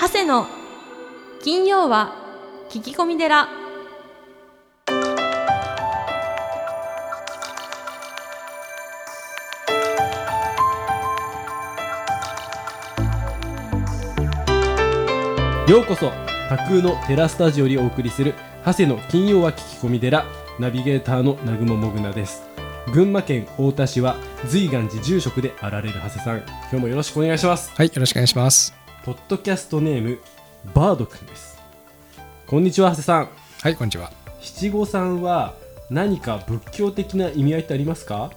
[0.00, 0.46] 長谷の
[1.44, 2.14] 金曜は
[2.70, 3.46] 聞き込み寺。
[15.68, 16.10] ようこそ
[16.48, 18.32] 架空のテラスタジオにお送りする
[18.64, 20.24] 長谷の金曜は聞き込み寺
[20.58, 22.42] ナビゲーターの南雲もぐなです。
[22.94, 24.16] 群馬県太田市は
[24.48, 26.38] 随願寺住職であられる長谷さん。
[26.38, 27.70] 今日もよろしくお願いします。
[27.76, 28.79] はい、よろしくお願いします。
[29.02, 30.18] ポッドキャストネーム
[30.74, 31.58] バードくんです。
[32.46, 33.28] こんにちは長谷さん。
[33.62, 34.12] はい、こんにちは。
[34.42, 35.54] 七五三は
[35.88, 38.30] 何か仏教的な意味合いってありますか？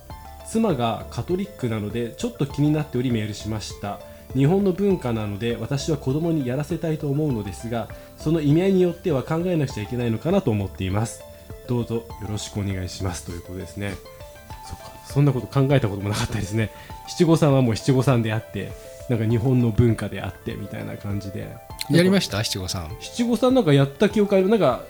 [0.47, 3.99] 妻がカトリックなのでちょっと気になっておりメールしました。
[4.33, 11.23] 日本の文化なので私は子供にやらせたいと思うのですがその意味合いによっては考えなくちゃいけないのかなと思っています。
[11.67, 13.25] どうぞよろしくお願いします。
[13.25, 13.95] ということですね。
[14.65, 14.93] そっか。
[15.05, 16.71] そんなこと考えたこともなかったですね。
[17.09, 18.71] 七五三はもう七五三であって
[19.09, 21.55] なんか日本の文化であってみたいな感じで。
[21.89, 22.43] やりました？
[22.43, 22.89] 七五三。
[23.01, 24.47] 七五三なんかやった記憶ある？
[24.49, 24.81] なんか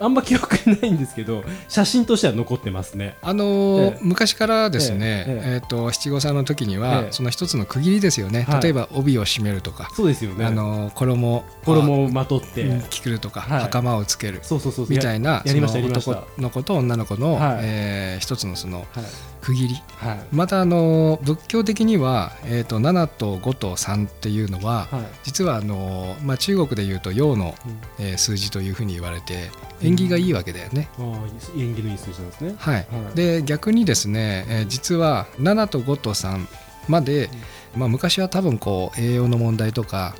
[0.00, 3.14] あんま記憶ないんですけど写真としては残ってますね。
[3.22, 3.98] あのーええ。
[4.02, 7.12] 昔からですね、えええっ、と七五三の時には、ええ。
[7.12, 8.42] その一つの区切りですよね。
[8.48, 8.62] はい。
[8.62, 10.44] 例えば帯を締めるとか、そうですよね。
[10.44, 13.60] あのー衣衣をまとって、うん着るとか、はい。
[13.60, 14.40] 袴をつける。
[14.88, 17.58] みたいな男の子と女の子の、はい。
[17.62, 18.86] えー一つのそのはい
[19.46, 19.74] 区切り。
[19.98, 20.18] はい。
[20.32, 25.04] またあのー仏教的にはえっ、と7と5と3っていうのは、はい。
[25.22, 27.54] 実はあのーまあ中国でいうと陽の、
[27.98, 28.04] うん。
[28.04, 30.88] えー数字というふうに言われて縁起がいいわけだよね。
[30.98, 31.04] ああ
[31.56, 32.54] 縁起のいい数字なんですね。
[32.58, 32.74] はい。
[32.74, 32.86] はい。
[33.16, 36.46] で逆にですね、えー実は7と5と3
[36.88, 37.30] まで、
[37.76, 40.14] まあ、昔は多分こう栄養の問題とか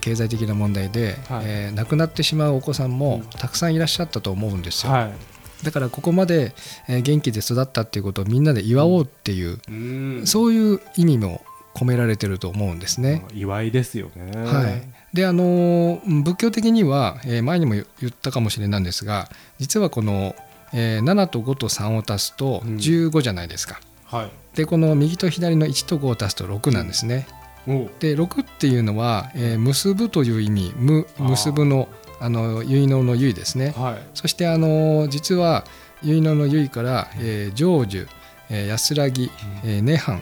[0.00, 1.44] 経済的な問題で、はい。
[1.46, 3.22] えー亡くなってしまうお子さんもうん。
[3.30, 5.12] たくさんいらっしゃったと思うんですよ、はい
[5.62, 6.54] だからここまで、
[6.88, 10.26] えー元気で育ったっていうことをみんなで祝おうっていう、うん。
[10.26, 11.42] そういう意味も
[11.74, 13.24] 込められてると思うんですね。
[13.34, 14.32] 祝いですよね。
[14.36, 14.82] はい、
[15.14, 20.34] であのー仏教的には、えー前にも言ったかもしれないんですが実はこの、
[20.72, 22.76] えー7と5と3を足すとうん。
[22.76, 23.80] 15じゃないですか。
[24.06, 24.30] はい。
[24.56, 27.26] でこの右と左の1と5を足すと6なんですね。
[27.66, 27.90] おう。
[28.00, 31.88] で6っていうのは、えー結ぶという意味「む」結ぶの
[32.20, 33.74] あの結納の結ですね。
[33.76, 33.98] はい。
[34.14, 35.64] そしてあの実は
[36.02, 38.06] 結納の結から、えー成就、
[38.50, 39.30] えー安らぎ、
[39.64, 40.20] えー涅槃。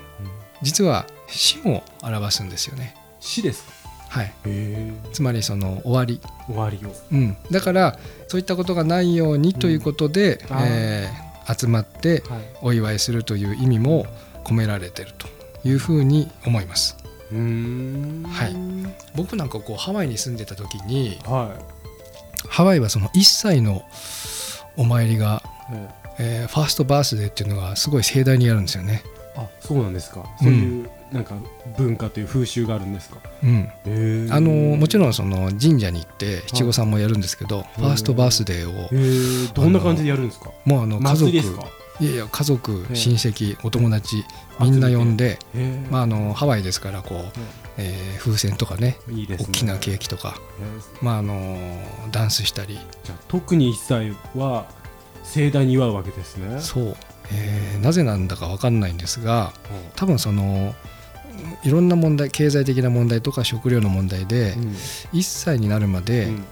[0.62, 2.96] 実は死を表すんですよね。
[3.20, 3.72] 死ですか？
[4.08, 4.32] はい、
[5.12, 6.94] つまりその終わり、終わりを。
[7.12, 11.26] うん、だからそういったことがないようにということで、あーえー
[11.58, 12.40] 集まってはい。
[12.62, 14.06] お祝いするという意味も
[14.44, 15.28] 込められていると
[15.64, 16.96] いうふうに思います。
[17.30, 18.56] はい。
[19.14, 21.56] 僕なんかこうハワイに住んでた時には
[22.48, 23.82] ハワイはその1歳の
[24.76, 25.88] お参りが、いえ。
[26.18, 29.02] えーファーストバースデーっていうのがすごい盛大にやるんですよね。
[29.36, 30.24] あそうなんですか。
[30.40, 31.34] そういうなんか
[31.76, 33.18] 文化という風習があるんですか？
[33.42, 33.68] うん、
[34.32, 40.50] あのもちろんその神社に行って七五三もやるんですけど、ファーストバースデーをどんな感じでやるんですか？
[40.64, 41.66] もうあの家族祭りですか？
[42.00, 42.96] いやいや家族ええ。
[42.96, 44.24] 親戚お友達
[44.60, 45.38] みんな呼んで、
[45.90, 47.40] まあ、あのハワイですからこう、
[47.78, 49.36] えー風船とかねいいね。
[49.38, 50.34] 大きなケーキとか、
[51.00, 51.56] まあ、あの
[52.10, 52.74] ダンスしたり。
[53.04, 54.66] じゃあ特に一歳は
[55.22, 56.60] 盛大に祝うわけですね。
[56.60, 56.96] そう、
[57.32, 59.52] えーなぜなんだか分かんないんですが
[59.94, 60.74] 多分その
[61.62, 64.62] いろんな問題経済的な問題とか食料の問題でうん。
[65.12, 66.44] 1歳になるまで、うん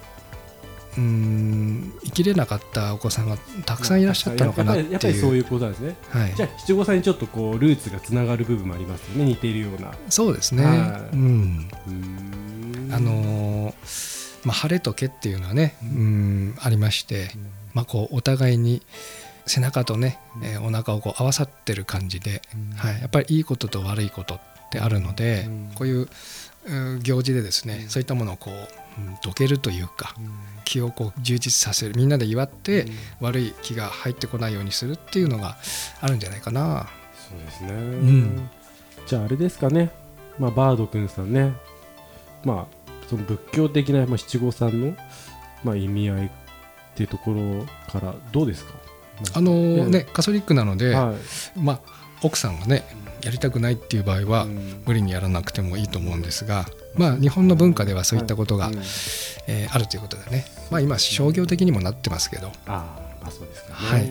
[0.97, 4.93] うーん生きれなかったお子さんがたくさんいらっしゃったのかなっていう。
[4.93, 5.97] やっぱり そういうことなんですね。
[6.11, 6.35] はい。
[6.35, 9.93] じゃあ七五三にちょっとこうルーツがつながる部分もありますよね似ているような。
[10.09, 11.17] そうですね、はい。
[11.17, 11.69] うん。
[12.91, 17.31] あのーまあ、晴れと毛っていうのはね、ううん、ありまして、
[17.73, 18.83] まあ、こうお互いに
[19.47, 22.43] 背中とね、えーお腹をこう合わさってる感じで、
[22.77, 24.41] はい、やっぱりいいことと悪いことっ
[24.71, 25.71] てあるので、うん。
[25.75, 26.09] こういう
[26.67, 28.67] うん行事でですね、そういったものをこう、うん
[29.23, 30.15] どけるというか
[30.65, 32.87] 気をこう充実させるみんなで祝って、
[33.21, 35.57] 悪い気が入ってこないようにするっていうのが
[36.01, 36.89] あるんじゃないかな。
[37.29, 37.73] そうですね。
[37.73, 38.51] ん
[39.07, 39.91] じゃああれですかね。
[40.39, 41.53] まあバードくんさんね。
[42.45, 42.77] まあ
[43.09, 44.97] その仏教的なまあ七五三の
[45.63, 46.31] まあ意味合いっ
[46.95, 48.73] ていうところからどうですか？
[49.35, 51.15] あのーえねカソリックなので、は
[51.57, 51.59] い。
[51.59, 51.81] まあ、
[52.23, 52.85] 奥さんがね
[53.23, 58.75] やりたくないっていう場合は、うん無理にやらなくてもいいと思うんですが、まあ、日本の文化ではそういったことが、うん
[59.47, 63.75] えーあるということでね、まあ、今商業的にもなってますけど、ああまあそうですかね。
[63.77, 64.09] はい。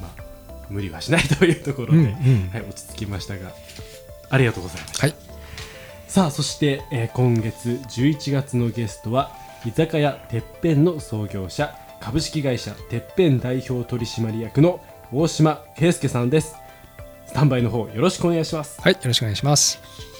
[0.00, 0.22] まあ
[0.70, 2.50] 無理はしないというところで、うんうん。
[2.52, 3.50] はい落ち着きましたが。
[4.30, 5.06] ありがとうございました。
[5.06, 5.14] はい。
[6.08, 9.30] さあそして、えー今月11月のゲストは
[9.66, 14.80] 居酒屋てっぺんの創業者株式会社てっぺん代表取締役の
[15.12, 16.56] 大島圭介さんです。
[17.26, 18.80] スタンバイの方よろしくお願いします。
[18.80, 20.15] はい、よろしくお願いします。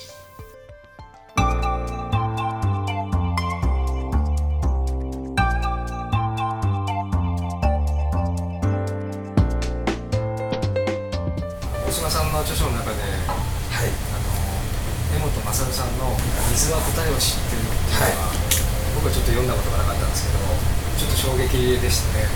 [11.92, 14.30] 島さんの著書の中ではいあの
[15.16, 16.16] 江本勝さんの
[16.52, 18.32] 「水は答えを知ってる」っていうのは、
[18.96, 20.38] 僕はちょっと読んだことがなかったんですけど
[20.98, 22.28] ちょっと衝撃でしたね。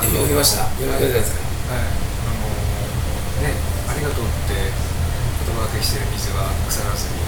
[0.00, 0.64] 読みました。
[0.80, 1.84] 読みましたはい。
[1.84, 2.48] あの
[3.44, 3.52] ね
[3.88, 7.20] ありがとうって言葉がけしてる水は腐らずに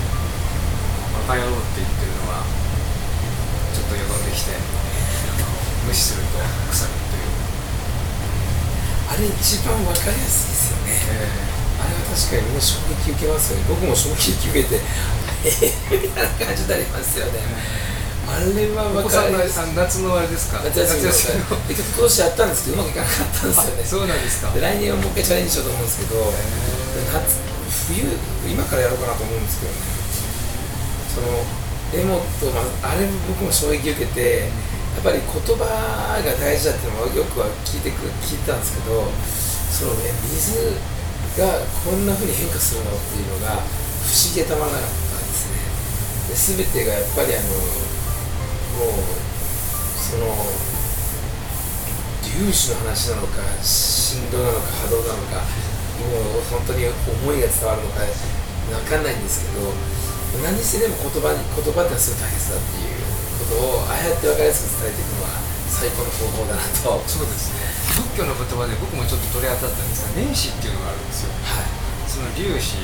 [1.29, 2.43] バカ野郎って言ってるのは
[3.77, 4.59] ちょっとよどんできてあ
[5.39, 5.47] の
[5.87, 6.41] 無視すると
[6.73, 7.22] 腐るという、
[9.13, 10.97] あれ一番わかりやすいですよね。
[11.21, 11.29] え
[11.77, 13.65] あれは確かにみんな衝撃受けますよね。
[13.69, 14.81] 僕も衝撃受けて
[15.45, 17.45] えーみたいな感じになりますよね。
[18.25, 19.63] あれはー、おわ子さんのかりやすい。
[19.63, 20.63] あ夏のあれですか？
[20.65, 23.85] 夏休みの今年やったんですけどうまくいかなかったんですよね。
[23.85, 24.51] そうなんですか。
[24.57, 26.33] で来年はもう一回チャレンジしようと思うんですけど
[27.13, 27.37] 夏
[27.93, 28.07] 冬
[28.49, 29.79] 今からやろうかなと思うんですけどね。
[31.13, 31.29] その
[31.93, 34.49] エモと、まあ、あれ僕も衝撃受けて
[35.03, 35.27] ぱり言
[35.59, 39.03] 葉が大事だっていうのはよくは聞いてく聞いたんですけど
[39.75, 40.79] そのね水
[41.35, 43.59] がこんな風に変化するのっていうのが
[44.07, 45.59] 不思議でたまらなかったんですね。
[46.31, 47.51] で全てがやっぱりあの
[48.79, 49.11] もう
[49.99, 50.31] その
[52.23, 55.43] 粒子の話なのか振動なのか波動なのか
[55.99, 56.95] もう本当に思
[57.35, 59.67] いが伝わるのか分かんないんですけど
[60.47, 63.12] 何にしてでも言葉に言葉ってすごい大切だっていう。
[63.43, 65.35] ことをああやって分かりやすく伝えていくのは
[65.67, 66.95] 最高の方法だなと。
[66.95, 67.67] はそうですね。
[68.15, 70.71] 仏教の言葉で僕もちょっと取り当たったんですが念子ってい。
[70.71, 71.43] うのがあるんですよい
[72.09, 72.77] その粒子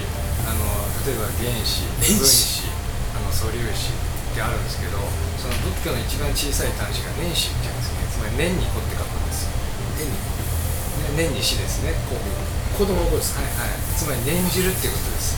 [0.48, 0.64] あの
[1.04, 2.68] 例えば原子念分子子
[3.14, 4.98] あの素粒子ってあるんですけど
[5.38, 8.04] その仏教の一番小さい端子が念子っていうんですね。
[8.08, 9.44] つまり念に子って書くんです。
[9.46, 9.52] よ
[10.00, 11.94] えね念に子ですね。
[12.76, 13.40] 子供の頃ですか？
[13.42, 13.80] はいはい。
[13.96, 15.36] つまり念じるっていうことです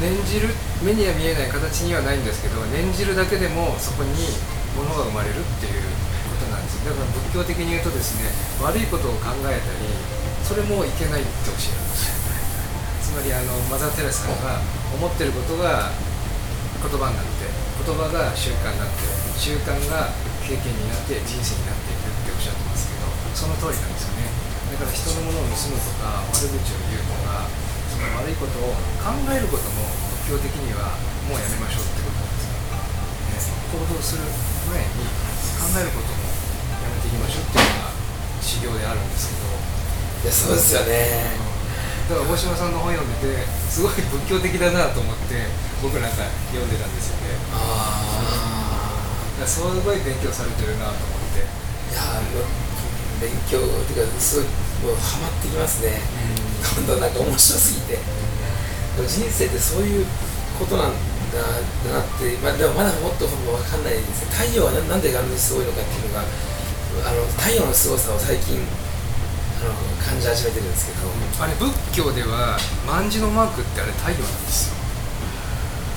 [0.00, 0.52] 念じる
[0.82, 4.12] 目には見えない形にはないんですけど念じるだけでもそこに
[4.76, 5.80] 物が生まれるっていう
[6.28, 6.84] ことなんです。
[6.84, 8.28] だから仏教的に言うとですね
[8.60, 9.88] 悪いことを考えたり
[10.44, 12.12] それもいけないって教えるんです。
[13.00, 14.60] つまりあのマザー・テレサさんが
[14.92, 15.94] 思ってることが
[16.82, 19.06] 言葉になって言葉が習慣になって
[19.38, 20.12] 習慣が
[20.44, 24.28] 経験になって人生になっていくっておっしゃってますけどその通りなんですよね。
[24.74, 27.46] だから人のものを盗むとか悪口を言うとか
[28.04, 29.88] の悪いことを考えることも
[30.28, 30.96] 仏教的には
[31.28, 34.24] もうやめましょうってことなんですよ、ね、行動する
[34.68, 35.08] 前に
[35.60, 36.24] 考えることも
[36.84, 37.92] やめていきましょうっていうのが
[38.44, 39.48] 修行であるんですけど
[40.24, 41.36] いやそうですよね。
[42.08, 45.48] だから大島さんの本読んでてすごい仏教的だなと思って
[45.80, 47.36] 僕なんか読んでたんですよね。
[47.52, 48.04] あ
[49.40, 51.44] だからすごい勉強されてるなと思って。
[51.96, 52.44] あいや
[53.20, 54.46] 勉強っていうかすごい
[54.84, 55.98] もうハマってきますね。
[56.76, 57.98] どんどんなんか面白すぎて。
[59.08, 60.06] 人生ってそういう
[60.54, 60.94] ことなん
[61.34, 61.42] だ
[61.90, 64.30] なって、まあ、でもまだもっと分かんないですね。
[64.30, 66.22] 太陽はななんであんなにすごいのかっていうのが
[67.02, 68.62] あの太陽のすごさを最近
[69.58, 71.10] あの感じ始めてるんですけど、
[71.42, 72.54] あれ仏教では
[72.86, 74.78] 万字のマークってあれ太陽なんですよ。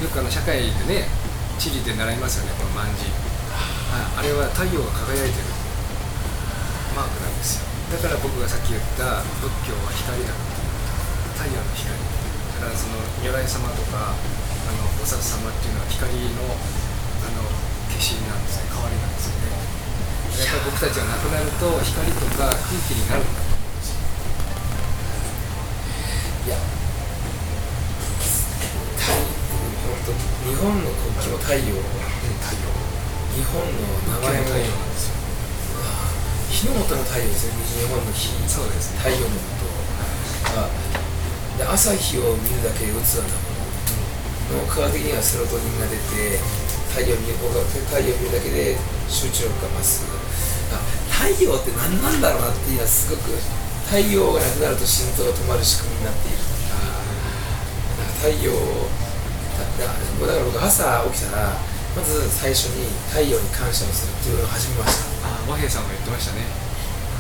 [0.02, 1.06] よくあの社会でね
[1.60, 3.06] 地理で習いますよねこの万字
[3.94, 5.57] ああれは太陽が輝いてる
[7.88, 10.36] だから僕がさっき言った仏教は光だ
[11.40, 14.20] 太陽の光だからその如来様とかあ
[14.76, 17.48] の菩薩様っていうのは光のあの
[17.88, 18.68] 化身なんですね。
[18.70, 19.56] 代わりなんですよね。
[20.36, 20.46] や。
[20.46, 23.48] っぱり僕たちが亡くなると光とか空気になるんだと。
[23.48, 24.04] 思うんですよ
[26.46, 26.60] いや
[30.48, 31.62] 日本の国旗も太陽。
[31.64, 32.68] 太陽
[33.34, 33.72] 日本の
[34.20, 35.17] 名前も太陽なんですよ
[36.58, 38.34] 日の元の太陽ですね日本の日。
[38.50, 39.06] そうですね。
[39.06, 39.70] 太陽のこと。
[40.58, 40.66] が
[41.54, 43.38] で朝日を見るだけで鬱なんだ
[44.50, 44.66] もの。
[44.66, 46.42] の科学的にはセロトニンが出て
[46.98, 48.74] 太陽を見る太陽を見るだけで
[49.06, 50.02] 集中力が増す。
[50.74, 50.82] あ
[51.14, 53.38] 太陽って何なんだろうなっていうのはすごく
[53.86, 56.42] 太陽がなくなると心臓が止まる仕組みになっている。
[58.18, 61.54] 太陽だだだから僕朝起きたら
[61.94, 65.06] まず最初に太陽に感謝をするっていうのを始めました。
[65.06, 65.17] あ
[65.48, 66.44] 和平さんも言ってましたね、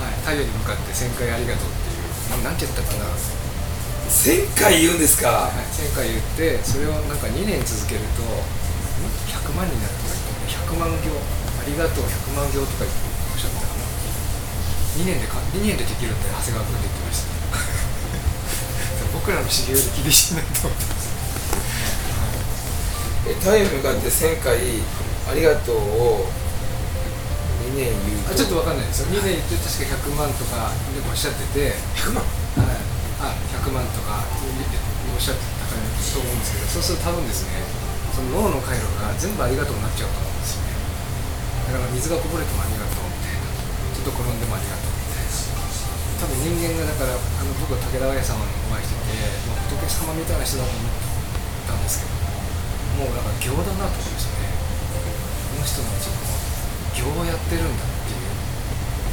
[0.03, 2.43] はい、太陽に向かって1000回ありがとうっていう。
[2.43, 5.48] ななんて言ったかな、は1000回言うんですか？
[5.48, 8.27] い、1000回言ってそれをなんか2年続けるとん
[9.31, 11.07] 100万になるとか言って100万行。
[11.15, 13.00] ありがとう100万行とか言って
[13.31, 13.84] おっしゃってたかな。
[15.00, 17.31] 2年でか2年でできるって長谷川君で言ってました。
[19.15, 21.07] 僕らの修行より厳しいなと思ってます。
[23.27, 24.55] え太陽に向かって1000回
[25.31, 26.29] ありがとうを
[27.67, 29.12] 2年言うとあちょっとわかんないですよ。
[29.12, 31.75] 2年言って確か100万とかでおっしゃってて。
[32.00, 32.24] 100万？
[32.57, 32.79] はい、
[33.21, 37.62] あ100万とかおっしゃってたからと思うんですけどそうすると多分ですね
[38.15, 40.74] その脳の回路が全部ありがとうになっちゃうと思うんですよね。
[41.69, 43.45] だから水がこぼれてもありがとうみたいな
[43.93, 45.38] ちょっと転んでもありがとうみたいな
[46.17, 50.97] 多分人間がだからあの僕は武田綾さんにお会いしてて、まあ、仏様みたいな人だと思っ
[51.69, 52.17] たんですけど
[53.05, 54.50] もうなんか行だなと思いましたね。
[55.53, 56.17] この人のその
[56.98, 58.34] 行をやってるんだっていう。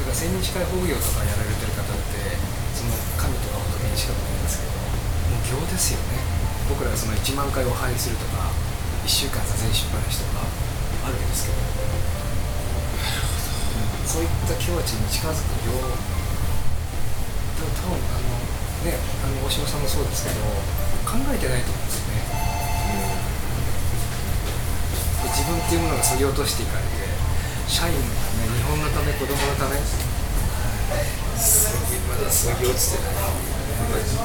[0.00, 2.36] だから千日会法業とかやられてる方って
[2.72, 6.20] その神とか仏にしか見えますけどもう行ですよね。
[6.68, 8.48] 僕らがその1万回お拝するとか
[9.04, 10.40] 1週間座禅しっぱなしとか
[11.04, 11.60] あるわけですけど
[14.08, 15.84] そういった境地に近づく行多
[17.84, 18.40] 分あの
[18.88, 20.40] ねあの大島さんもそうですけど
[21.04, 22.24] 考えてないと思うんですよね、
[25.20, 27.03] で自分っていうものがそぎ落としていかれて
[27.68, 29.76] 社員のため日本のため子供のため。
[32.08, 33.14] まだそぎ落ちてない。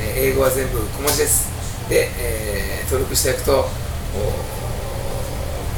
[0.00, 1.48] えー英語は全部小文字です。
[1.88, 3.68] で、えー登録していくとお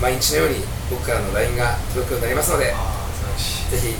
[0.03, 0.57] 毎日のように
[0.91, 2.73] 僕からの LINE が届くようになりますのでぜ
[3.79, 3.95] ひ見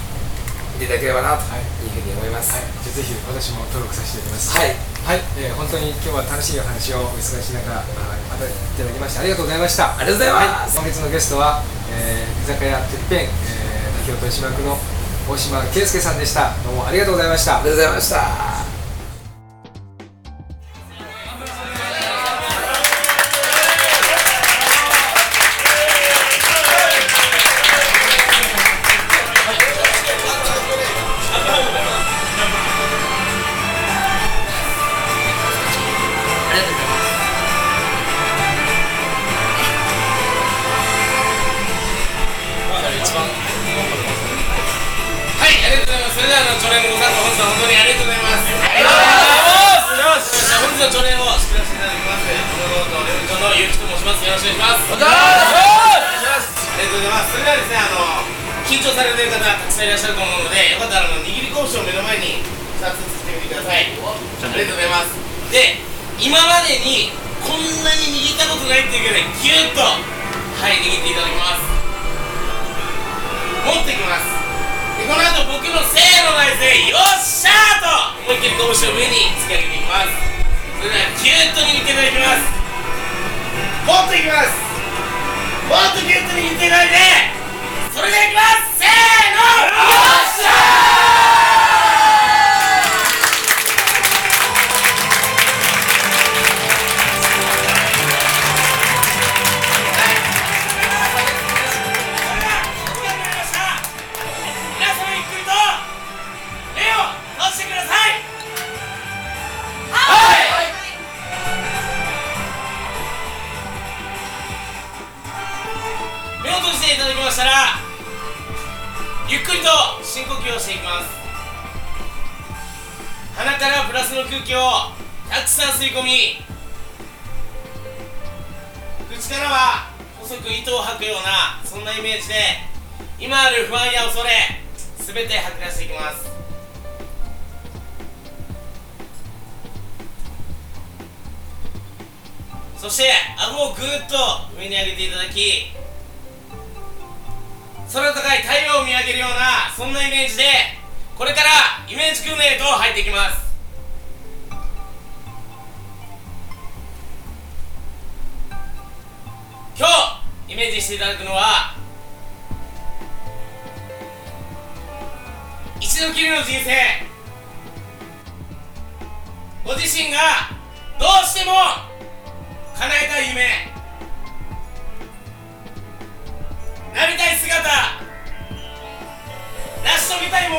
[0.79, 4.59] ていただければなとはいいうふうに思いますはい、じゃあぜひ私も登録させていただきます。
[4.59, 7.85] はい、はい、えー本当に今日は楽しいお話をお忙しい中、あ
[8.31, 9.97] またいただきましてありがとうございました。
[9.97, 14.77] ありがとうございますはい、本日のゲストは、えー居酒屋てっぺん、えー代表取締役の
[15.29, 16.53] 大島圭介さんでした。
[16.65, 17.71] どうもありがとうございましたあり。
[17.71, 18.54] がとうございました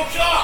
[0.04, 0.35] し遂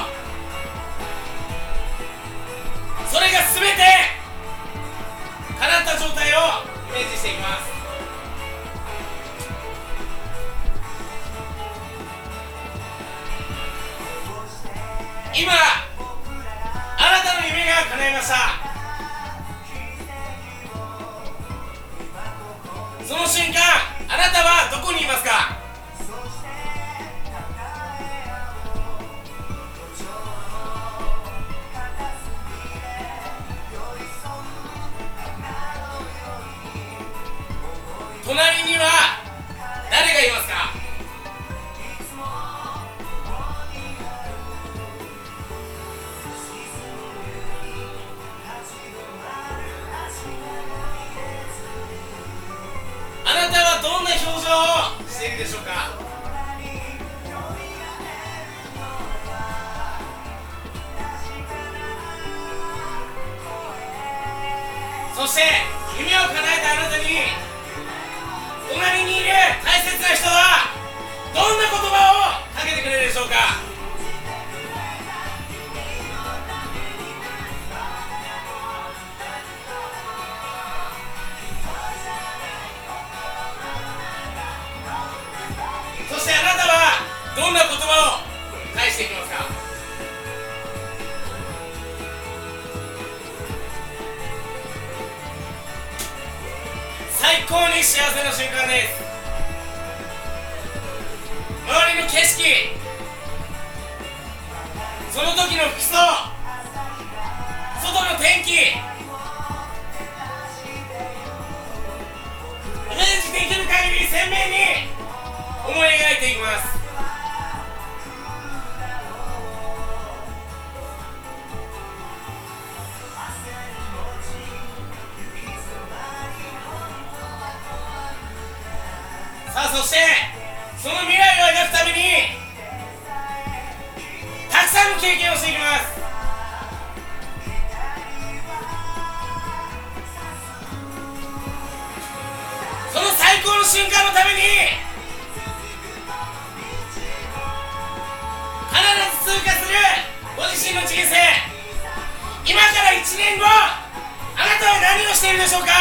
[155.23, 155.71] しているでしょうか？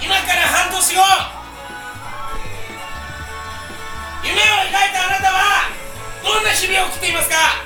[0.00, 1.02] 今から半年後
[4.24, 5.68] 夢を描いたあなたは
[6.24, 7.65] どんな日々を送っていますか？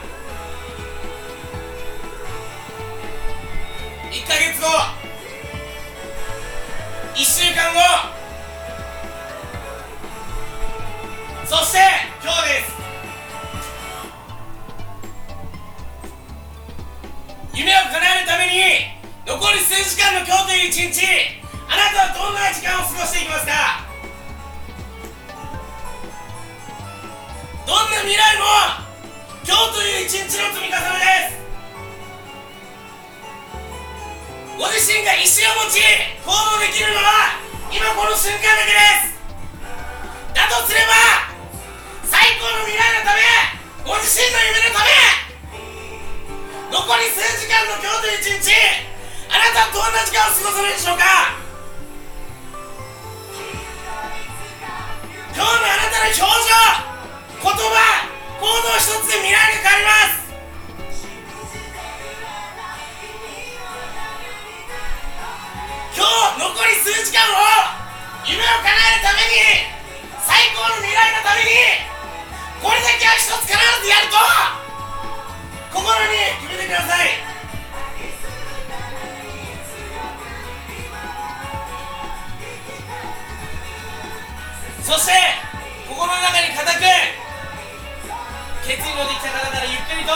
[20.31, 21.03] 今日という一日
[21.67, 23.83] あなたはどんな時間を過ごしていきますか？
[27.67, 28.47] どんな未来も
[29.43, 31.43] 今日という一日の積み重ねです。
[34.55, 35.83] ご自身が意思を持ち
[36.23, 37.35] 行動できるのは
[37.75, 39.19] 今この瞬間だけです。
[40.31, 41.27] だとすれば
[42.07, 43.27] 最高の未来のため
[43.83, 44.95] ご自身の夢のため
[46.71, 48.55] 残り数時間の今日という一日
[49.31, 51.39] あなたはどんな時間を過ごせるでしょうか？
[55.31, 60.35] 今日のあなたの表情言葉行動一つで未来が変わります。
[65.95, 67.39] 今日残り数時間を
[68.27, 69.71] 夢を叶えるために
[70.27, 71.55] 最高の未来のために
[72.63, 74.19] これだけは一つ必ずやると
[75.73, 77.30] 心に決めてください。
[84.91, 85.15] そして
[85.87, 86.83] 心の中に固く
[88.67, 90.11] 決意のできた方からゆっくりと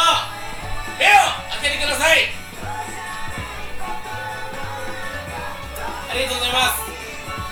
[0.98, 1.30] 目を
[1.62, 2.34] 開けてください。
[6.10, 6.90] ありがとうございます。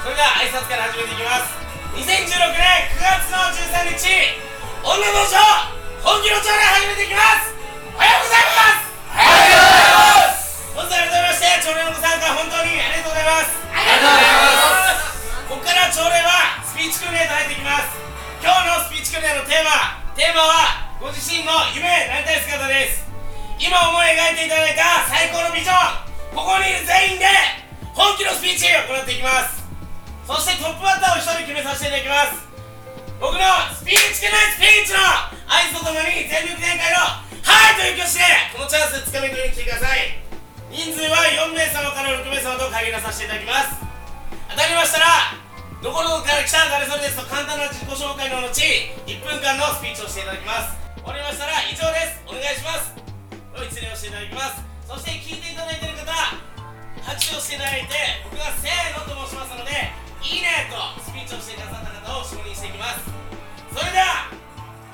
[0.02, 1.62] それでは挨拶から始めていきます。
[1.94, 4.02] 2016年9月の13日
[4.82, 5.38] 女の書
[6.02, 7.54] 本気の朝礼始めていきます。
[7.94, 8.90] おはようございます。
[9.14, 10.66] おはようございます。
[10.74, 13.54] 本日は改めまして朝礼のご参加本当にありがとうございます。
[13.70, 15.14] ありがとうございます。
[15.46, 16.41] ここから朝礼はス
[16.82, 17.94] ピーチ訓練と入っていきます。
[18.42, 23.06] 今日のスピーチ訓練のテーマテーマはご自身の夢なりたい姿です。
[23.54, 27.30] 今思い描いていただいた最高のビジョンここにいる全員で
[27.94, 29.62] 本気のスピーチを行っていきます。
[30.26, 32.50] そしてトップバッターを一人決めさせていただきます。
[33.22, 33.46] 僕の
[33.78, 34.98] スピーチけないスピーチの
[35.46, 37.14] 合図とともに全力展開の
[37.46, 38.26] 「はい!」という挙手で
[38.58, 40.18] このチャンスつかみ取りに来てください。
[40.66, 43.78] 人数は4名様から6名様と限らさせていただきます。
[44.50, 45.41] 当たりましたら
[45.82, 50.78] どこどこから来た誰それですと簡単な自己紹介の後1分間のスピーチをしていただきます。
[51.02, 52.22] 終わりましたら以上です。
[52.22, 52.94] お願いします。
[53.50, 54.62] お失礼をしていただきます。
[54.86, 56.06] そして聞いていただいている方
[57.02, 57.98] 拍手をしていただいて
[58.30, 59.90] 僕がせーのと申しますので
[60.22, 63.02] いいねとスピーチをしてくださった方を承認していきます。
[63.74, 64.30] それでは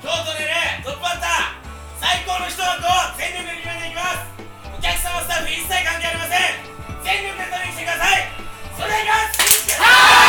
[0.01, 4.25] 今日取れるトップバッター最高の一枠を全力で決めていきます。
[4.73, 6.65] お客様スタッフ一切関係ありません。
[7.05, 8.25] 全力で取りに来てください。
[8.73, 10.28] それではきます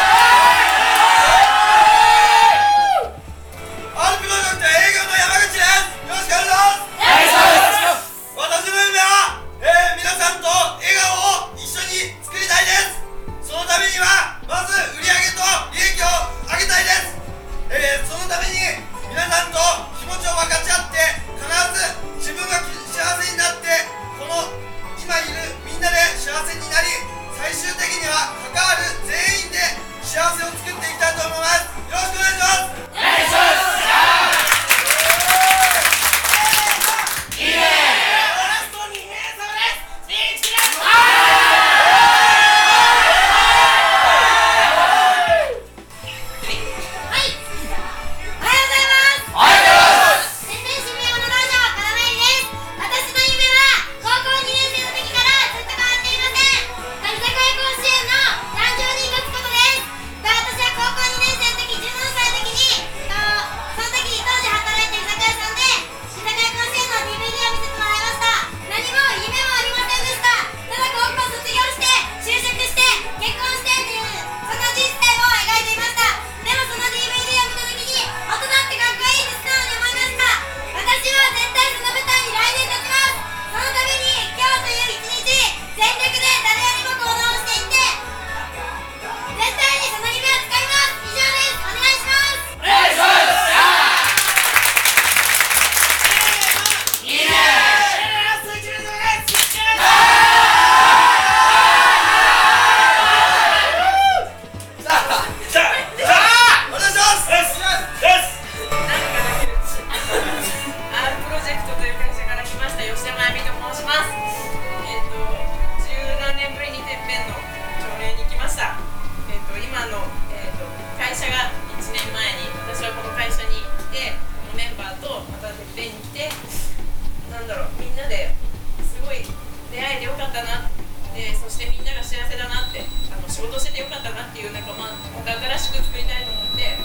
[129.71, 130.67] 出会えてよかったな
[131.15, 136.75] でそしてみんなが幸せだなってあの仕事しててよかったなっていう仲間また新しく作りたいと思って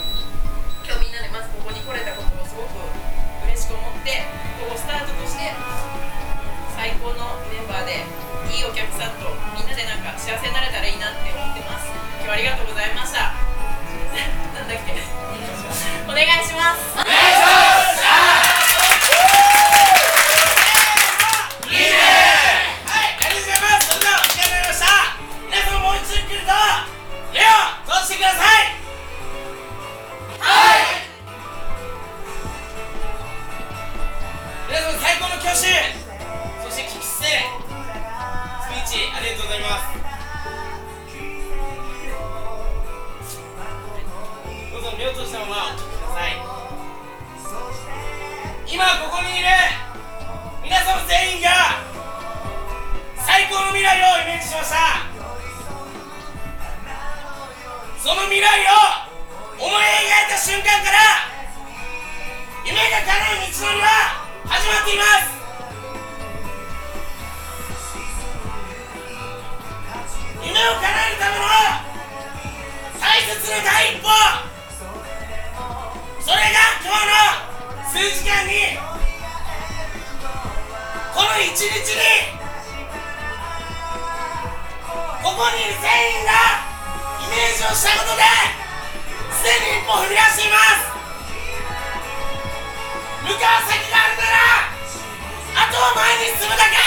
[0.87, 2.79] 今日みんなでまずここに来れたことをすごく
[3.47, 4.23] 嬉しく思って
[4.63, 5.51] ここスタートとして
[6.75, 8.03] 最高のメンバーで
[8.51, 11.87] いいお客さんとみんなでなんか幸せになれたらいいなって思ってます。
[12.23, 13.33] 今日はありがとうございました。
[14.55, 14.93] なんだっけ？
[16.07, 17.66] お願いします。
[74.07, 74.15] 歩
[76.23, 78.79] それが今日の数時間に
[81.13, 82.39] この一日に
[85.23, 85.91] ここにいる全
[86.23, 86.31] 員が
[87.19, 88.23] イメージをしたことで
[89.35, 90.95] すでに一歩踏み出しています
[93.27, 94.71] 向かう先があるなら
[95.67, 96.79] あとは前に進むだけ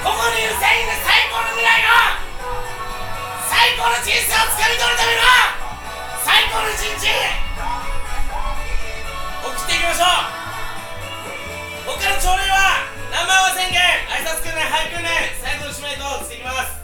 [0.00, 1.84] ここにいる全員で最高の未来
[2.24, 2.25] を
[3.66, 5.26] 最高の人生をつかみ取るための
[6.22, 7.10] 最高の一日送
[9.50, 15.98] っていきましょうここから朝礼はナンバーワン宣言挨拶訓練早訓練最後の締め。
[15.98, 16.78] としていきます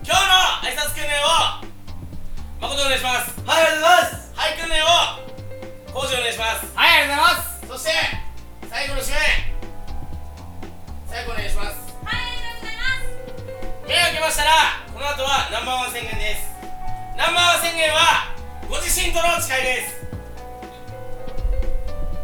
[0.00, 1.60] 今日の挨拶訓練を
[2.56, 4.32] 誠お願いしますはいありがとうございます。
[4.32, 4.88] はい訓練を
[5.92, 6.64] 工事お願いします。
[6.72, 7.36] はいありがと
[7.68, 7.84] うございます。
[7.84, 7.92] そして
[8.64, 9.20] 最後の締め。
[11.04, 11.76] 最後お願いします。
[12.00, 12.96] はいありがとうございま
[13.76, 13.92] す。
[13.92, 14.77] 目を開けましたら。
[14.98, 16.50] この後はナンバーワン宣言です。
[17.14, 18.34] ナンバーワン宣言は
[18.66, 20.02] ご自身との誓いです。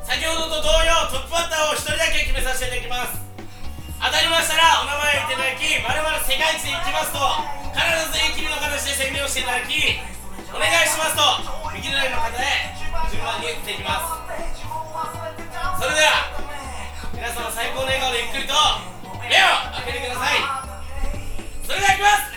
[0.03, 3.23] 先ほどと同様トップバッターを一人だけ決めさせていただきます。
[4.03, 7.23] 当たりましたらお名前をいただきまるまる世界一で行きますと
[7.79, 7.79] 必
[8.11, 9.71] ず言い切りの形で宣言をしていただき
[10.51, 11.23] お願いしますと
[11.79, 12.75] 右隣の方へ
[13.07, 14.19] 順番に言っていきます。
[15.79, 16.27] それでは
[17.15, 18.59] 皆様最高の笑顔でゆっくりと
[19.31, 20.43] 目を開けてください。
[21.63, 22.34] それではいきます。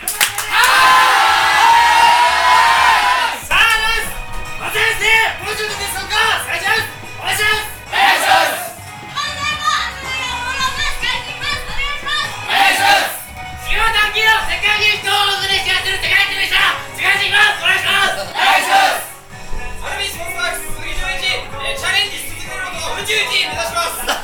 [23.08, 24.17] 10時目指します。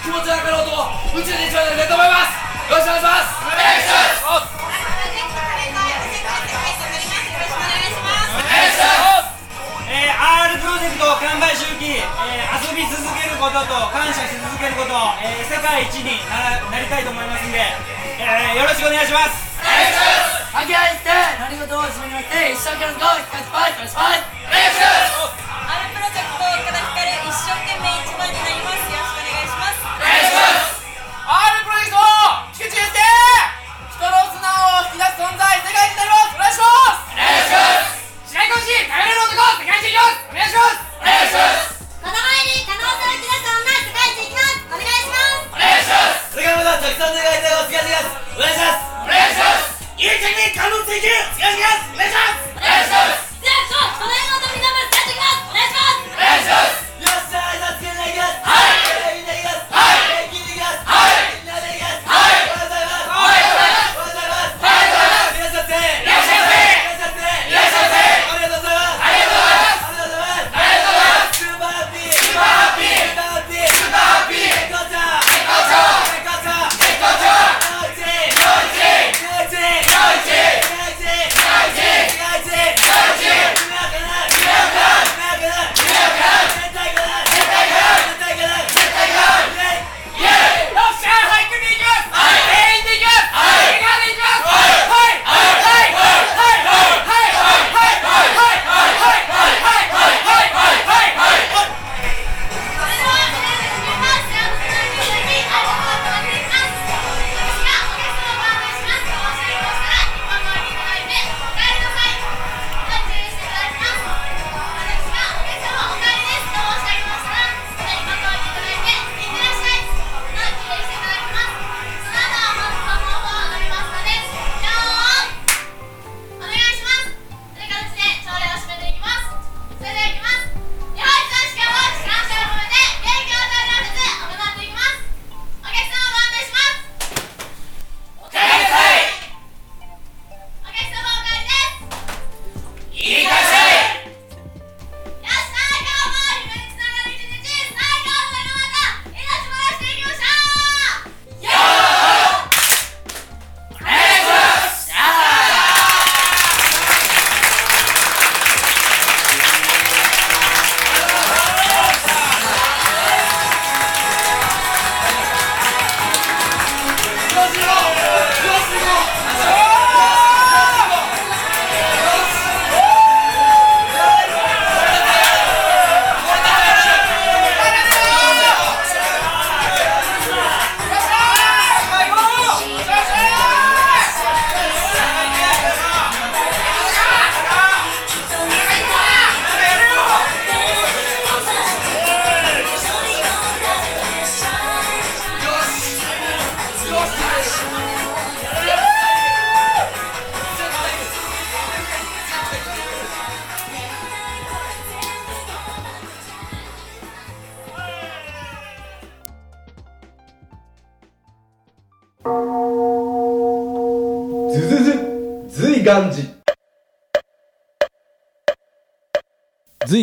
[0.00, 2.32] 気持ち分かろうと宇宙で一番やりたいと思います。
[2.72, 3.36] よろしくお願いします。
[3.44, 4.30] お願いします。
[9.90, 17.58] えー、R プロジェクト完売周期、えー、遊び続けることと感謝し続けること、えー、世界一にななりたいと思いますんで、
[18.22, 19.36] えー、よろしくお願いします。
[19.60, 20.06] お願いしま
[20.40, 20.48] す。
[20.54, 21.10] 関係ないって
[21.42, 24.29] 何事を締めなくて一生懸命ゴー一回スパイスパイ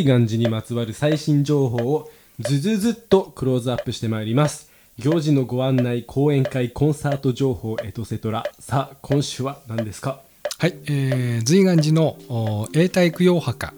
[0.08, 4.72] 願寺にまつわる最新情報をずずずっとクローズアップしてまいります。
[4.98, 8.44] 行事のご案内講演会コンサート情報エトセトラ。
[8.60, 10.22] さあ今週は何ですか？
[10.58, 13.76] はい、えー、随願寺のお永代供養墓、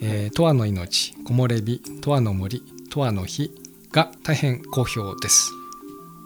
[0.00, 3.50] えー、十和の命木漏れ日十和の森十和の日
[3.90, 5.50] が大変好評です。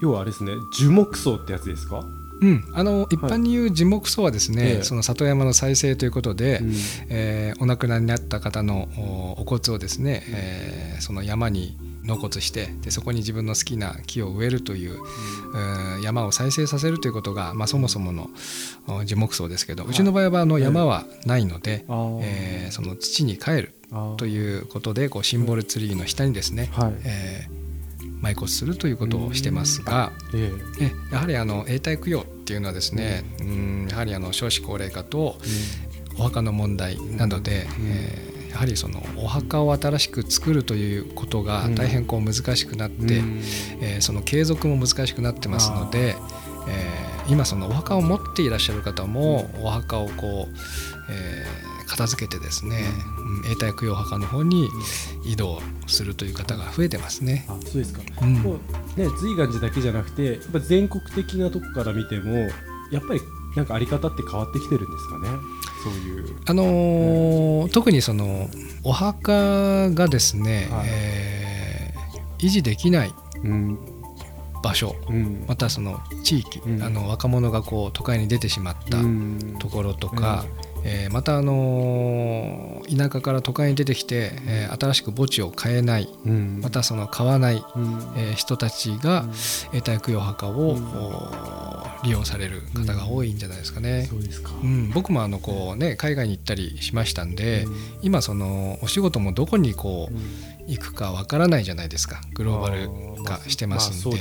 [0.03, 2.05] 要はあれですね樹木葬ってやつですか？
[2.41, 4.83] うん、あの一般に言う樹木葬はですね、ええ。
[4.83, 6.75] その里山の再生ということで、うん。
[7.09, 16.03] えーお亡くなりになった方のおお骨をですね、えーその山に納骨してでそこに自分の好きな木を植えるという、うん。
[16.03, 18.29] 山を再生させるということが、まあ、そもそもの
[18.89, 21.85] お樹木葬ですけど、うちの場合はあの山はないので、
[22.23, 23.75] えーその土に帰る
[24.17, 26.93] ということでこうシンボルツリーの下にですね、はい。
[27.05, 27.64] えー
[28.25, 30.13] 埋骨するということをしてますが。
[30.35, 30.51] え
[30.81, 30.85] え。
[30.87, 35.39] えやはりあの永代供養っていうのはですね、うん、やはりあの少子高齢化と
[36.19, 43.41] お墓の問題などで、えーやはりそのお墓を新しく作るということが大変こう難しくなって、うん。
[43.81, 50.55] えーその継続も難しくなってますので、えー今そのお墓を持っていらっしゃる方もお墓をこう、
[51.11, 52.85] えー片付けてですね、
[53.45, 53.51] うん。
[53.53, 54.69] 永代供養墓の方に
[55.25, 57.47] 移動するという方が増えてますね。
[57.49, 58.35] あそうですか、うん。
[58.35, 58.57] もう
[59.01, 62.33] ね随願寺だけじゃなくてやっぱ全国的なとこから見ても
[62.91, 63.21] やっぱり
[63.57, 65.29] なんかあり方って変わってきてるんですかね？
[65.85, 66.37] そういう。
[66.47, 68.49] あのー特にその
[68.83, 70.89] お墓がですね、はい。
[70.89, 73.79] えー維持できないうん。
[74.63, 75.45] 場所うん。
[75.47, 76.83] またその地域、うん。
[76.83, 79.57] あの若者がこう都会に出てしまったうん。
[79.59, 80.45] ところとか、
[80.85, 86.61] えーまた、あのー田舎から都会に出てきて、えー新しく墓地を買えないうん。
[86.63, 87.63] またその買わない、うん。
[88.17, 89.25] えー人たちが
[89.73, 94.07] 永代供養墓を、お利用される方が多いんじゃないですかね。
[94.11, 97.67] そうですか、うん、僕もあのこう、ね、海外に行ったりしましたんで、
[98.03, 102.21] 今そのお仕事もどこにこういくかわからないじゃないですか。
[102.35, 104.19] グローバル化してますんで,、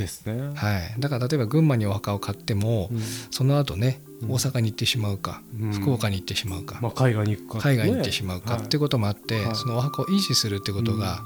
[0.56, 3.02] はい、だから例えば群馬にお墓を買っても、うん。
[3.32, 4.32] その後ねうん。
[4.32, 5.72] 大阪に行ってしまうか、うん。
[5.74, 8.64] 福岡に行ってしまうか、まあ、海外に行くか、海外に行ってしまうかはい。
[8.64, 9.56] ってこともあって、はい。
[9.56, 11.22] そのお墓を維持するってことが、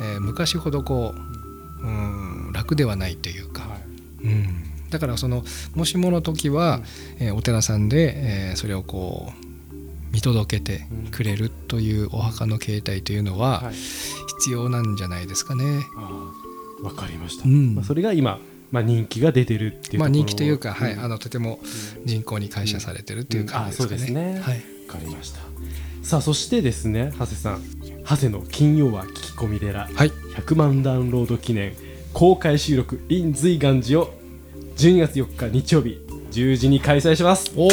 [0.00, 4.24] えー昔ほどこう、うん、楽ではないというか、はい。
[4.24, 5.44] うん、だからその
[5.74, 6.80] もしもの時は、
[7.18, 9.46] えーお寺さんで、えーそれをこう
[10.12, 13.74] 見届けてくれるというお墓の形態というのははい
[14.38, 15.86] 必要なんじゃないですかね。
[16.82, 17.74] わかりました、うん。
[17.74, 18.38] まあ、それが今、
[18.70, 21.02] まあ、人気が出てるっていうまあ人気というか、はい、ん。
[21.02, 21.60] あのとても
[22.04, 23.94] 人口に感謝されてるっていう感じですかね。
[23.94, 24.40] ううですね。
[24.40, 25.40] はい、わかりました。
[26.02, 27.62] さあそしてですね長谷さん。
[28.08, 30.10] 長谷の金曜は聞き込み寺、はい。
[30.36, 31.74] 100万ダウンロード記念
[32.12, 34.14] 公開収録 in 随願寺を
[34.76, 36.05] 12月4日日曜日
[36.36, 37.50] 10時に開催します。
[37.56, 37.70] おおお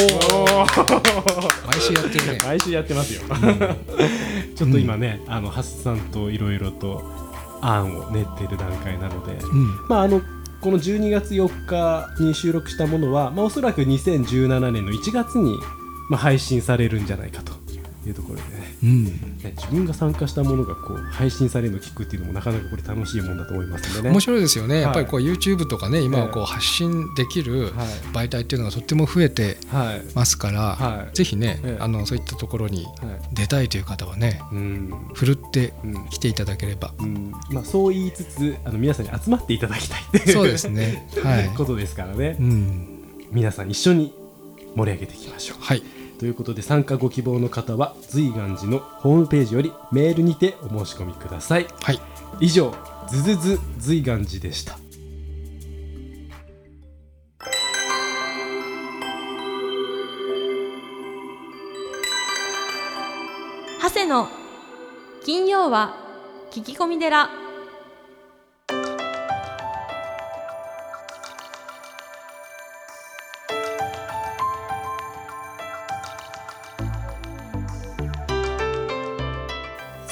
[1.66, 2.38] 毎週やってるね。
[2.44, 3.20] 毎週やってますよ、
[4.56, 7.02] ちょっと今ね、あのハスさんといろいろと
[7.60, 9.86] 案を練っている段階なので、うん。
[9.86, 10.22] まああの
[10.62, 15.58] この12月4日に収録したものは、まあ、おそらく2017年の1月に、
[16.08, 17.52] まあ、配信されるんじゃないかと
[18.08, 18.42] いうところで。
[18.42, 18.48] ね
[18.82, 19.04] うん。
[19.04, 19.12] ね
[19.56, 24.10] 自分が参加したものがこう配信されるのを聞くっていうのもなかなかこれ楽しいもんだと思いますね。
[24.10, 31.16] 面白いですよね、やっぱりはいこう YouTube とかね今はこえう発信できるはい媒体っていうのがとっても増えてはいますから、はい。
[31.16, 31.82] ぜひね、ええ。
[31.82, 32.94] あのそういったところにはい。
[33.34, 35.10] 出たいという方はねうん。
[35.14, 36.08] ふるってうん。
[36.08, 37.32] 来ていただければ、うん。
[37.50, 41.08] まあ、そう言いつつあの皆さんに集まっていただきたいっていうそうですね。
[41.22, 41.48] はい。
[41.56, 42.88] ことですからね、うん。
[43.32, 44.14] 皆さん一緒に
[44.76, 45.58] 盛り上げていきましょう。
[45.60, 45.82] はい
[46.18, 51.66] ということで参加ご希望の方は随願寺のホームページよりメールにてお申し込みください。
[51.82, 52.00] はい。
[52.40, 52.74] 以上
[53.10, 54.78] ズズズ随願寺でした。
[63.82, 64.28] 長谷の
[65.24, 65.96] 金曜は
[66.50, 67.43] 聞き込み寺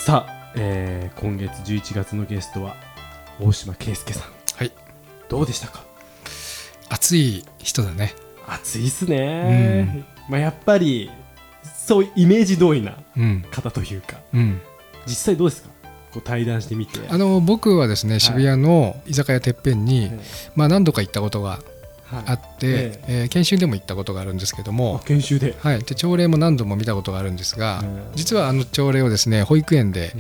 [0.05, 2.74] さあ、えー今月11月のゲストは
[3.40, 4.32] 大島圭介さん。
[4.57, 4.72] はい。
[5.28, 5.84] どうでしたか？
[6.88, 8.14] 熱い人だね。
[8.46, 11.11] 熱いっすね、まあ、やっぱり
[11.86, 13.44] そういうイメージ通りなうん。
[13.50, 14.16] 方というか。
[14.34, 14.61] うん。
[15.07, 15.68] 実際どうですか？
[16.12, 17.00] こう対談してみて。
[17.09, 20.20] あの僕はですね渋谷の居酒屋てっぺんに、え
[20.57, 21.61] まあ、何度か行ったことがはい
[22.26, 23.24] あって、ええ。
[23.24, 25.54] ー研修でも行ったことがあるんですけどあも、研修で？
[25.60, 28.12] はい、で朝礼も何度も見たことがあるんですが、ええ。
[28.14, 30.12] 実はあの朝礼をですね保育園で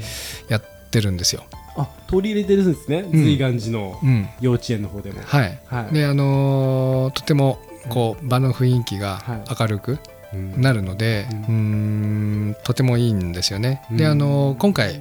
[0.48, 1.44] やってるんですよ。
[1.76, 3.12] あ取り入れてるんですね、ん。
[3.12, 4.28] 随願寺のうん。
[4.40, 5.58] 幼稚園の方でも、はい。
[5.66, 5.94] はい。
[5.94, 9.44] であのーとてもこう場の雰囲気がはい。
[9.60, 9.98] 明るくうん
[10.32, 12.56] なるので、うん。
[12.64, 13.82] とてもいいんですよね。
[13.90, 14.10] でうん。
[14.10, 15.00] あのー今回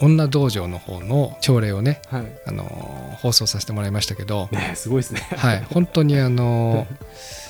[0.00, 2.24] 女道場の方の朝礼をね、はい。
[2.46, 5.20] あのー放送させてもらいましたけど、ねすごいですね。
[5.36, 7.40] はい、 本当にあのー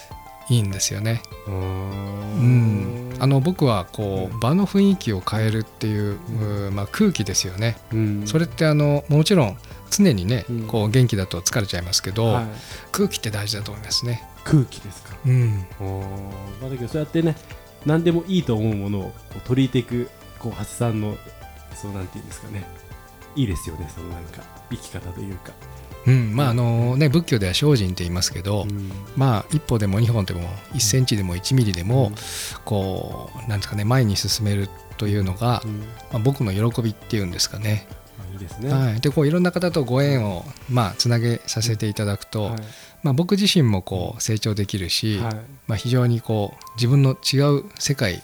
[0.51, 1.22] いいんですよね。
[1.47, 6.18] うん、あの僕はこう場の雰囲気を変えるっていう、
[6.66, 7.76] うまあ、空気ですよね。
[7.93, 8.26] うん。
[8.26, 9.57] それってあのもちろん
[9.91, 10.62] 常にね、うん。
[10.66, 12.45] こう元気だと疲れちゃいますけど、はい。
[12.93, 14.22] 空気って大事だと思いますね。
[14.45, 15.16] 空気ですか。
[15.26, 15.66] うん、
[16.61, 17.36] まあ、だけどそうやってね
[17.84, 21.16] 何でもいいと思うものをこう取り入れていくこう初さんの
[21.74, 22.64] そうなんていうんですかね。
[23.36, 25.53] いいですよねそのなんか生き方というか、
[26.05, 28.91] うん、まああのね仏教では精進って言いますけど、うん。
[29.16, 32.12] まあ一歩でも二本でも1センチでも1ミリでも、
[32.64, 35.78] こうなんですかね前に進めるというのが、うん。
[35.80, 37.86] まあ、僕の喜びっていうんですかね。
[38.41, 42.61] ですね、はい、でこういろんな方とご縁をまあつなげさせていただくと、はい。
[43.03, 45.34] まあ、僕自身もこう成長できるし、はい。
[45.68, 48.22] まあ、非常にこう自分の違う世界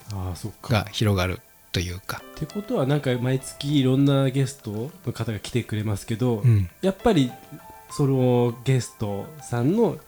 [0.63, 1.41] が広がる
[1.73, 6.69] というか、ってことはなんか毎月いろんなゲストの方が来てくれますけど、うん。
[6.83, 7.31] やっぱり
[7.91, 9.99] そのゲストさんの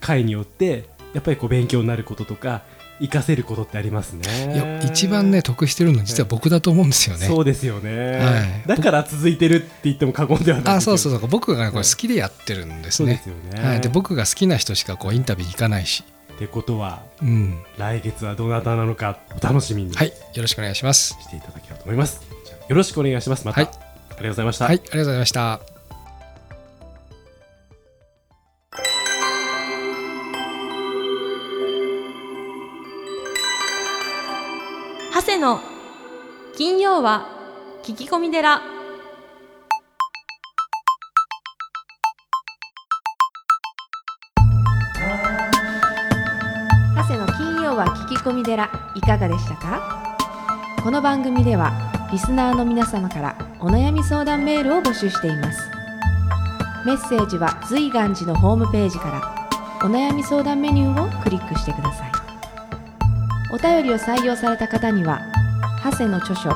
[0.00, 2.62] 会によってやっぱりこう勉強になることとか
[2.98, 4.54] 活かせることってありますね。
[4.54, 7.26] いや一番ね得してるの実は僕だと思うんですよね。
[7.26, 8.78] そうですよね、はい。
[8.78, 11.28] だから続いてるって言っても過言ではないあそうそううそう。
[11.28, 13.20] 僕がねこれ好きでやってるんですそうでね。
[13.22, 20.08] すよね、はい、で僕が好きな人しかこうインタビューに行かないし、ってことはうん、来月はどなたなのかお楽しみにはい。
[20.08, 21.16] よろしくお願いします。
[21.20, 22.22] していただければと思います、
[22.68, 23.46] よろしくお願いします。
[23.46, 23.70] また、はい。
[23.70, 24.74] ありがとうございました、はい。
[24.74, 25.75] ありがとうございました。
[35.36, 35.60] 長谷の
[36.56, 37.28] 金曜は
[37.84, 38.62] 聞き込み寺。
[46.96, 50.16] 長谷の金曜は聞き込み寺いかがでしたか？
[50.82, 51.70] この番組では
[52.10, 55.70] リスナーの皆様からお悩み相談メールを募集しています。
[56.86, 62.15] メッセージは随願寺のホームページからお悩み相談メニューをクリックしてください。
[63.50, 65.20] お便りを採用された方には
[65.84, 66.50] 長谷の著書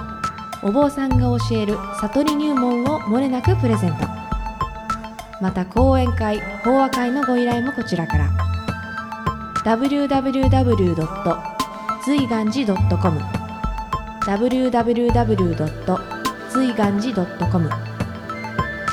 [0.62, 4.06] お坊さんが教える悟り入門をもれなくプレゼント
[5.40, 8.30] また講演会法話会のご依頼もこちらから
[9.64, 10.96] www.
[12.04, 13.20] 随願寺 .com
[14.26, 15.98] www.
[16.50, 17.70] 随願寺 .com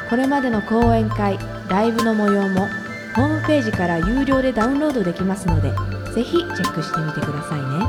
[0.10, 1.38] これまでの講演会
[1.70, 2.68] ライブの模様も
[3.16, 5.72] ホームページから有料でダウンロードできますので
[6.14, 7.87] ぜひチェックしてみてくださいね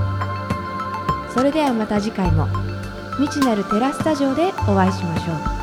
[1.38, 2.48] それではまた次回も。
[3.16, 5.57] 未知なるテラスタジオでお会いしましょう。